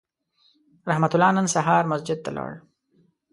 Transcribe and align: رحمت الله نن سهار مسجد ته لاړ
رحمت 0.87 1.15
الله 1.15 1.31
نن 1.35 1.47
سهار 1.53 1.83
مسجد 1.91 2.19
ته 2.25 2.31
لاړ 2.37 2.51